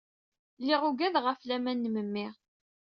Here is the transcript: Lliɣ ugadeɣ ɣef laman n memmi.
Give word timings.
Lliɣ 0.61 0.81
ugadeɣ 0.89 1.23
ɣef 1.25 1.41
laman 1.47 1.77
n 1.83 1.91
memmi. 1.93 2.27